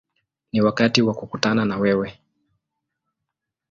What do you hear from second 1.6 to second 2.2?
na wewe”.